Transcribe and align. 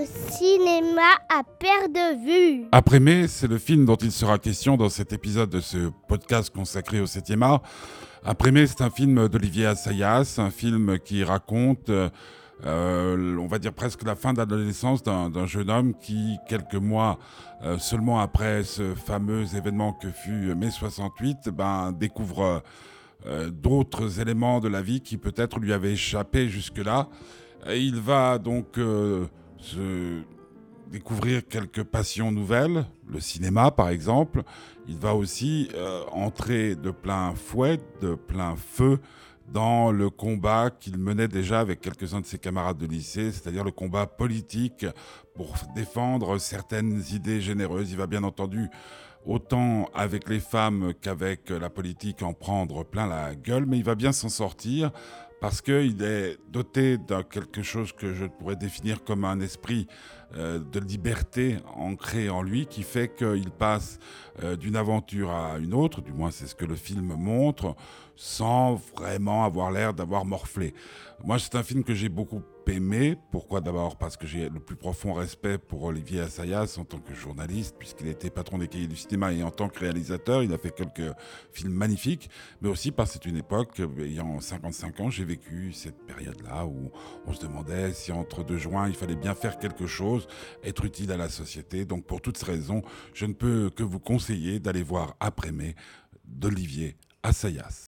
le 0.00 0.06
cinéma 0.30 1.02
à 1.28 1.42
perte 1.44 1.92
de 1.92 2.24
vue. 2.24 2.66
Après 2.72 3.00
mai, 3.00 3.28
c'est 3.28 3.46
le 3.46 3.58
film 3.58 3.84
dont 3.84 3.96
il 3.96 4.12
sera 4.12 4.38
question 4.38 4.76
dans 4.76 4.88
cet 4.88 5.12
épisode 5.12 5.50
de 5.50 5.60
ce 5.60 5.90
podcast 6.08 6.54
consacré 6.54 7.00
au 7.00 7.06
7e 7.06 7.42
art. 7.42 7.62
Après 8.24 8.50
mai, 8.50 8.66
c'est 8.66 8.82
un 8.82 8.90
film 8.90 9.28
d'Olivier 9.28 9.66
Assayas, 9.66 10.36
un 10.38 10.50
film 10.50 10.98
qui 10.98 11.22
raconte, 11.22 11.90
euh, 11.90 13.36
on 13.38 13.46
va 13.46 13.58
dire 13.58 13.72
presque 13.72 14.02
la 14.04 14.16
fin 14.16 14.32
d'adolescence 14.32 15.02
d'un 15.02 15.46
jeune 15.46 15.70
homme 15.70 15.94
qui, 15.94 16.38
quelques 16.48 16.74
mois 16.74 17.18
euh, 17.62 17.78
seulement 17.78 18.20
après 18.20 18.64
ce 18.64 18.94
fameux 18.94 19.54
événement 19.54 19.92
que 19.92 20.08
fut 20.10 20.54
mai 20.54 20.70
68, 20.70 21.50
ben, 21.50 21.92
découvre 21.92 22.62
euh, 23.26 23.50
d'autres 23.50 24.20
éléments 24.20 24.60
de 24.60 24.68
la 24.68 24.82
vie 24.82 25.00
qui 25.00 25.18
peut-être 25.18 25.60
lui 25.60 25.72
avaient 25.72 25.92
échappé 25.92 26.48
jusque-là. 26.48 27.08
Il 27.66 27.96
va 27.96 28.36
donc 28.36 28.78
se 29.64 30.22
découvrir 30.90 31.46
quelques 31.48 31.82
passions 31.82 32.30
nouvelles, 32.30 32.84
le 33.08 33.18
cinéma 33.18 33.70
par 33.70 33.88
exemple. 33.88 34.42
Il 34.86 34.98
va 34.98 35.14
aussi 35.14 35.68
euh, 35.74 36.02
entrer 36.12 36.76
de 36.76 36.90
plein 36.90 37.34
fouet, 37.34 37.78
de 38.00 38.14
plein 38.14 38.54
feu 38.56 39.00
dans 39.52 39.90
le 39.90 40.10
combat 40.10 40.70
qu'il 40.70 40.98
menait 40.98 41.28
déjà 41.28 41.60
avec 41.60 41.80
quelques-uns 41.80 42.20
de 42.20 42.26
ses 42.26 42.38
camarades 42.38 42.78
de 42.78 42.86
lycée, 42.86 43.32
c'est-à-dire 43.32 43.64
le 43.64 43.70
combat 43.70 44.06
politique 44.06 44.86
pour 45.34 45.54
défendre 45.74 46.38
certaines 46.38 47.02
idées 47.12 47.40
généreuses. 47.40 47.90
Il 47.90 47.98
va 47.98 48.06
bien 48.06 48.22
entendu 48.22 48.68
autant 49.26 49.88
avec 49.94 50.28
les 50.28 50.40
femmes 50.40 50.92
qu'avec 51.00 51.50
la 51.50 51.70
politique 51.70 52.22
en 52.22 52.34
prendre 52.34 52.84
plein 52.84 53.06
la 53.06 53.34
gueule, 53.34 53.66
mais 53.66 53.78
il 53.78 53.84
va 53.84 53.94
bien 53.94 54.12
s'en 54.12 54.28
sortir 54.28 54.92
parce 55.44 55.60
qu'il 55.60 56.02
est 56.02 56.38
doté 56.48 56.96
de 56.96 57.20
quelque 57.20 57.62
chose 57.62 57.92
que 57.92 58.14
je 58.14 58.24
pourrais 58.24 58.56
définir 58.56 59.04
comme 59.04 59.26
un 59.26 59.40
esprit 59.40 59.86
euh, 60.36 60.58
de 60.58 60.80
liberté 60.80 61.58
ancré 61.76 62.30
en 62.30 62.40
lui 62.40 62.64
qui 62.64 62.82
fait 62.82 63.14
qu'il 63.14 63.50
passe 63.50 63.98
euh, 64.42 64.56
d'une 64.56 64.74
aventure 64.74 65.30
à 65.30 65.58
une 65.58 65.74
autre, 65.74 66.00
du 66.00 66.14
moins 66.14 66.30
c'est 66.30 66.46
ce 66.46 66.54
que 66.54 66.64
le 66.64 66.76
film 66.76 67.14
montre, 67.18 67.76
sans 68.16 68.76
vraiment 68.96 69.44
avoir 69.44 69.70
l'air 69.70 69.92
d'avoir 69.92 70.24
morflé. 70.24 70.72
Moi 71.22 71.38
c'est 71.38 71.56
un 71.56 71.62
film 71.62 71.84
que 71.84 71.92
j'ai 71.92 72.08
beaucoup 72.08 72.40
Pourquoi 73.30 73.60
d'abord? 73.60 73.96
Parce 73.96 74.16
que 74.16 74.26
j'ai 74.26 74.48
le 74.48 74.58
plus 74.58 74.76
profond 74.76 75.12
respect 75.12 75.58
pour 75.58 75.84
Olivier 75.84 76.20
Assayas 76.20 76.76
en 76.78 76.84
tant 76.84 76.98
que 76.98 77.14
journaliste, 77.14 77.76
puisqu'il 77.78 78.08
était 78.08 78.30
patron 78.30 78.58
des 78.58 78.68
cahiers 78.68 78.86
du 78.86 78.96
cinéma 78.96 79.32
et 79.32 79.42
en 79.42 79.50
tant 79.50 79.68
que 79.68 79.80
réalisateur, 79.80 80.42
il 80.42 80.52
a 80.52 80.58
fait 80.58 80.74
quelques 80.74 81.14
films 81.52 81.74
magnifiques, 81.74 82.30
mais 82.62 82.68
aussi 82.68 82.90
parce 82.90 83.12
que 83.12 83.18
c'est 83.22 83.28
une 83.28 83.36
époque, 83.36 83.80
ayant 83.98 84.40
55 84.40 85.00
ans, 85.00 85.10
j'ai 85.10 85.24
vécu 85.24 85.72
cette 85.72 86.06
période-là 86.06 86.64
où 86.66 86.90
on 87.26 87.32
se 87.32 87.40
demandait 87.40 87.92
si 87.92 88.12
entre 88.12 88.42
deux 88.42 88.58
joints, 88.58 88.88
il 88.88 88.94
fallait 88.94 89.16
bien 89.16 89.34
faire 89.34 89.58
quelque 89.58 89.86
chose, 89.86 90.26
être 90.62 90.84
utile 90.84 91.12
à 91.12 91.16
la 91.16 91.28
société. 91.28 91.84
Donc 91.84 92.06
pour 92.06 92.22
toutes 92.22 92.38
ces 92.38 92.46
raisons, 92.46 92.82
je 93.12 93.26
ne 93.26 93.34
peux 93.34 93.70
que 93.70 93.82
vous 93.82 94.00
conseiller 94.00 94.58
d'aller 94.58 94.82
voir 94.82 95.16
Après 95.20 95.52
mai 95.52 95.74
d'Olivier 96.24 96.96
Assayas. 97.22 97.82